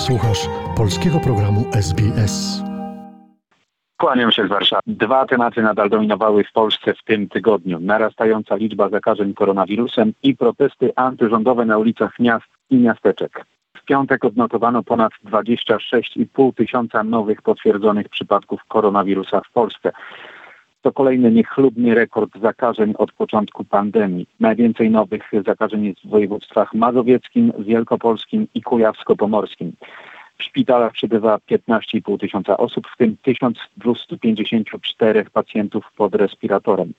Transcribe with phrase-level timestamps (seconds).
[0.00, 2.62] Słuchasz polskiego programu SBS.
[3.96, 4.82] Kłaniam się z Warszawy.
[4.86, 7.80] Dwa tematy nadal dominowały w Polsce w tym tygodniu.
[7.80, 13.44] Narastająca liczba zakażeń koronawirusem i protesty antyrządowe na ulicach miast i miasteczek.
[13.76, 19.92] W piątek odnotowano ponad 26,5 tysiąca nowych potwierdzonych przypadków koronawirusa w Polsce.
[20.82, 24.26] To kolejny niechlubny rekord zakażeń od początku pandemii.
[24.40, 29.72] Najwięcej nowych zakażeń jest w województwach mazowieckim, wielkopolskim i kujawsko-pomorskim.
[30.38, 36.92] W szpitalach przybywa 15,5 tysiąca osób, w tym 1254 pacjentów pod respiratorem.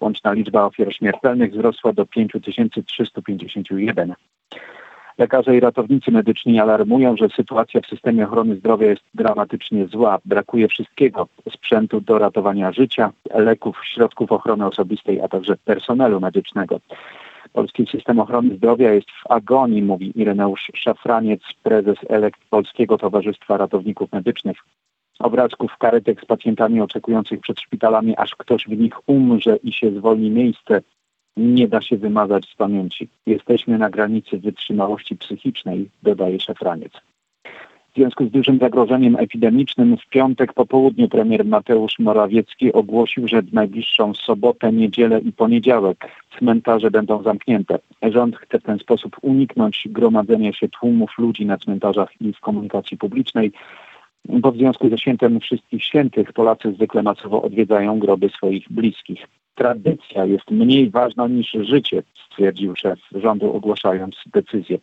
[0.00, 4.14] Łączna liczba ofiar śmiertelnych wzrosła do 5351.
[5.18, 10.18] Lekarze i ratownicy medyczni alarmują, że sytuacja w systemie ochrony zdrowia jest dramatycznie zła.
[10.24, 16.80] Brakuje wszystkiego: sprzętu do ratowania życia, leków, środków ochrony osobistej, a także personelu medycznego.
[17.52, 24.12] Polski system ochrony zdrowia jest w agonii, mówi Ireneusz Szafraniec, prezes elekt Polskiego Towarzystwa Ratowników
[24.12, 24.56] Medycznych.
[25.18, 30.30] Obrazków karetek z pacjentami oczekujących przed szpitalami, aż ktoś w nich umrze i się zwolni
[30.30, 30.80] miejsce,
[31.38, 33.08] nie da się wymazać z pamięci.
[33.26, 36.92] Jesteśmy na granicy wytrzymałości psychicznej, dodaje Szafraniec.
[37.92, 43.42] W związku z dużym zagrożeniem epidemicznym w piątek po południu premier Mateusz Morawiecki ogłosił, że
[43.42, 47.78] w najbliższą sobotę, niedzielę i poniedziałek cmentarze będą zamknięte.
[48.02, 52.96] Rząd chce w ten sposób uniknąć gromadzenia się tłumów ludzi na cmentarzach i w komunikacji
[52.96, 53.52] publicznej,
[54.24, 59.26] bo w związku ze świętem wszystkich świętych Polacy zwykle masowo odwiedzają groby swoich bliskich.
[59.58, 64.78] Tradycja jest mniej ważna niż życie, stwierdził szef rządu ogłaszając decyzję.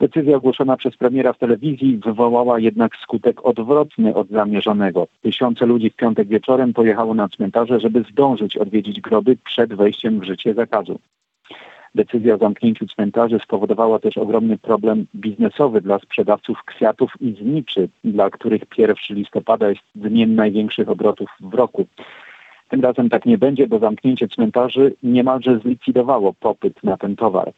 [0.00, 5.06] Decyzja ogłoszona przez premiera w telewizji wywołała jednak skutek odwrotny od zamierzonego.
[5.22, 10.24] Tysiące ludzi w piątek wieczorem pojechało na cmentarze, żeby zdążyć odwiedzić groby przed wejściem w
[10.24, 10.98] życie zakazu.
[11.94, 18.30] Decyzja o zamknięciu cmentarzy spowodowała też ogromny problem biznesowy dla sprzedawców kwiatów i zniczy, dla
[18.30, 21.86] których 1 listopada jest dniem największych obrotów w roku.
[22.68, 27.52] Tym razem tak nie będzie, bo zamknięcie cmentarzy niemalże zlikwidowało popyt na ten towar.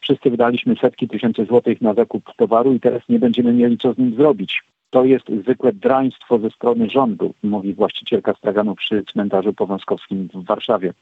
[0.00, 3.98] Wszyscy wydaliśmy setki tysięcy złotych na zakup towaru i teraz nie będziemy mieli co z
[3.98, 4.62] nim zrobić.
[4.90, 10.92] To jest zwykłe draństwo ze strony rządu, mówi właścicielka straganu przy cmentarzu powązkowskim w Warszawie.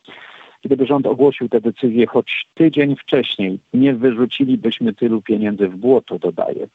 [0.65, 6.69] Gdyby rząd ogłosił tę decyzję choć tydzień wcześniej, nie wyrzucilibyśmy tylu pieniędzy w błoto, dodaje.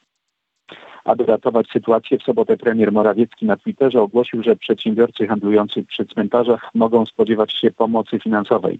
[1.05, 6.69] Aby ratować sytuację, w sobotę premier Morawiecki na Twitterze ogłosił, że przedsiębiorcy handlujący przy cmentarzach
[6.73, 8.79] mogą spodziewać się pomocy finansowej.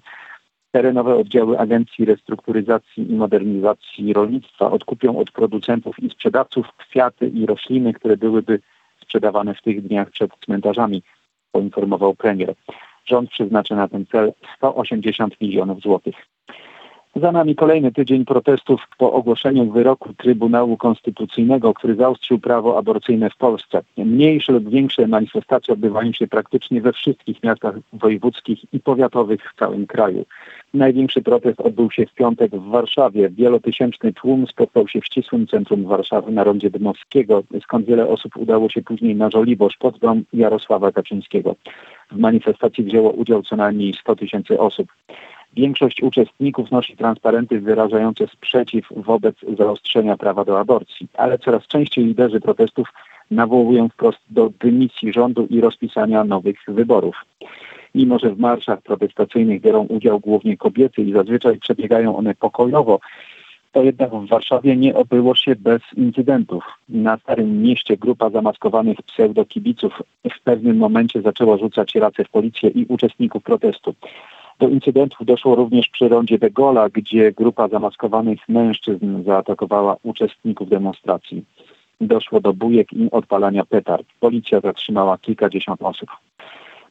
[0.71, 7.93] Terenowe oddziały Agencji Restrukturyzacji i Modernizacji Rolnictwa odkupią od producentów i sprzedawców kwiaty i rośliny,
[7.93, 8.59] które byłyby
[9.01, 11.03] sprzedawane w tych dniach przed cmentarzami,
[11.51, 12.53] poinformował premier.
[13.05, 16.15] Rząd przeznaczy na ten cel 180 milionów złotych.
[17.21, 23.37] Za nami kolejny tydzień protestów po ogłoszeniu wyroku Trybunału Konstytucyjnego, który zaostrzył prawo aborcyjne w
[23.37, 23.81] Polsce.
[23.97, 29.87] Mniejsze lub większe manifestacje odbywają się praktycznie we wszystkich miastach wojewódzkich i powiatowych w całym
[29.87, 30.25] kraju.
[30.73, 33.29] Największy protest odbył się w piątek w Warszawie.
[33.29, 38.69] Wielotysięczny tłum spotkał się w ścisłym centrum Warszawy na rondzie Dmowskiego, skąd wiele osób udało
[38.69, 41.55] się później na Żoliborz pod dom Jarosława Kaczyńskiego.
[42.11, 44.87] W manifestacji wzięło udział co najmniej 100 tysięcy osób.
[45.55, 52.41] Większość uczestników nosi transparenty wyrażające sprzeciw wobec zaostrzenia prawa do aborcji, ale coraz częściej liderzy
[52.41, 52.87] protestów
[53.31, 57.15] nawołują wprost do dymisji rządu i rozpisania nowych wyborów.
[57.95, 62.99] Mimo, że w marszach protestacyjnych biorą udział głównie kobiety i zazwyczaj przebiegają one pokojowo,
[63.71, 66.63] to jednak w Warszawie nie obyło się bez incydentów.
[66.89, 70.01] Na Starym Mieście grupa zamaskowanych pseudokibiców
[70.31, 73.95] w pewnym momencie zaczęła rzucać racę w policję i uczestników protestu.
[74.59, 81.43] Do incydentów doszło również przy rondzie de Gola, gdzie grupa zamaskowanych mężczyzn zaatakowała uczestników demonstracji.
[82.01, 84.07] Doszło do bujek i odpalania petard.
[84.19, 86.09] Policja zatrzymała kilkadziesiąt osób.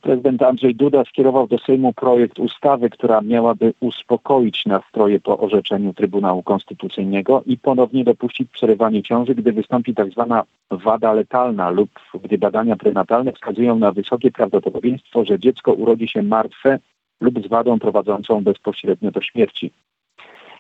[0.03, 6.43] Prezydent Andrzej Duda skierował do Sejmu projekt ustawy, która miałaby uspokoić nastroje po orzeczeniu Trybunału
[6.43, 10.27] Konstytucyjnego i ponownie dopuścić przerywanie ciąży, gdy wystąpi tzw.
[10.29, 10.47] Tak
[10.81, 11.91] wada letalna lub
[12.23, 16.79] gdy badania prenatalne wskazują na wysokie prawdopodobieństwo, że dziecko urodzi się martwe
[17.25, 19.71] lub z wadą prowadzącą bezpośrednio do śmierci.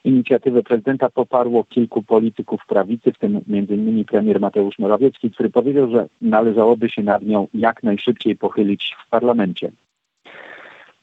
[0.05, 4.05] Inicjatywę prezydenta poparło kilku polityków prawicy, w tym m.in.
[4.05, 9.71] premier Mateusz Morawiecki, który powiedział, że należałoby się nad nią jak najszybciej pochylić w parlamencie.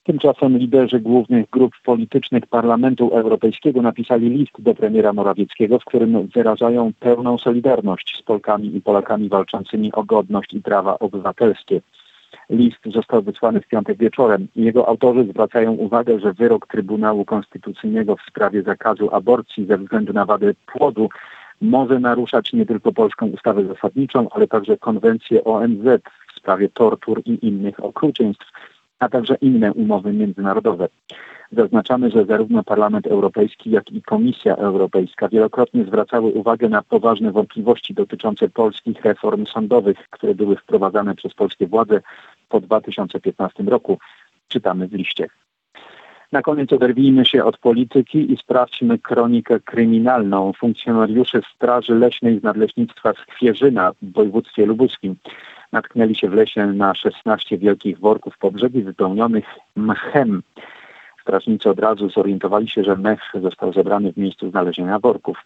[0.03, 6.91] Tymczasem liderzy głównych grup politycznych Parlamentu Europejskiego napisali list do premiera Morawieckiego, w którym wyrażają
[6.99, 11.81] pełną solidarność z Polkami i Polakami walczącymi o godność i prawa obywatelskie.
[12.51, 14.47] List został wysłany w piątek wieczorem.
[14.55, 20.25] Jego autorzy zwracają uwagę, że wyrok Trybunału Konstytucyjnego w sprawie zakazu aborcji ze względu na
[20.25, 21.09] wadę płodu
[21.61, 25.85] może naruszać nie tylko polską ustawę zasadniczą, ale także konwencję ONZ
[26.33, 28.51] w sprawie tortur i innych okrucieństw,
[28.99, 30.87] a także inne umowy międzynarodowe.
[31.51, 37.93] Zaznaczamy, że zarówno Parlament Europejski, jak i Komisja Europejska wielokrotnie zwracały uwagę na poważne wątpliwości
[37.93, 42.01] dotyczące polskich reform sądowych, które były wprowadzane przez polskie władze
[42.51, 43.97] po 2015 roku.
[44.47, 45.27] Czytamy w liście.
[46.31, 53.13] Na koniec oderwijmy się od polityki i sprawdźmy kronikę kryminalną funkcjonariuszy Straży Leśnej z Nadleśnictwa
[53.13, 55.15] Skwierzyna w województwie lubuskim.
[55.71, 59.45] Natknęli się w lesie na 16 wielkich worków po brzegi wypełnionych
[59.75, 60.43] mchem.
[61.21, 65.37] Strażnicy od razu zorientowali się, że mech został zebrany w miejscu znalezienia worków.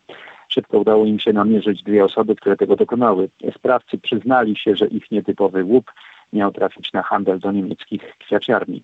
[0.50, 3.30] Szybko udało im się namierzyć dwie osoby, które tego dokonały.
[3.56, 5.92] Sprawcy przyznali się, że ich nietypowy łup
[6.34, 8.84] miał trafić na handel do niemieckich kwiaciarni.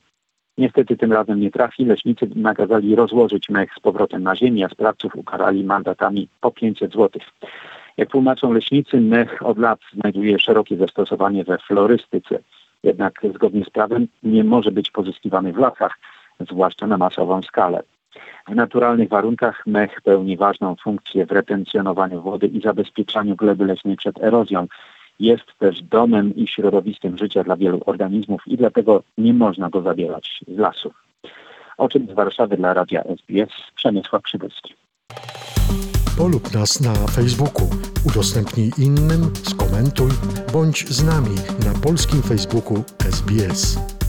[0.57, 1.85] Niestety tym razem nie trafi.
[1.85, 7.21] Leśnicy nakazali rozłożyć mech z powrotem na ziemię, a sprawców ukarali mandatami po 500 zł.
[7.97, 12.39] Jak tłumaczą leśnicy, mech od lat znajduje szerokie zastosowanie we florystyce.
[12.83, 15.99] Jednak zgodnie z prawem nie może być pozyskiwany w lasach,
[16.39, 17.83] zwłaszcza na masową skalę.
[18.47, 24.23] W naturalnych warunkach mech pełni ważną funkcję w retencjonowaniu wody i zabezpieczaniu gleby leśnej przed
[24.23, 24.67] erozją.
[25.21, 30.39] Jest też domem i środowiskiem życia dla wielu organizmów i dlatego nie można go zabierać
[30.47, 30.91] z lasu.
[31.77, 34.73] O czym z Warszawy dla Radia SBS Przemysław Przybylski.
[36.17, 37.69] Polub nas na Facebooku,
[38.07, 40.11] udostępnij innym, skomentuj,
[40.53, 41.35] bądź z nami
[41.65, 44.00] na polskim Facebooku SBS.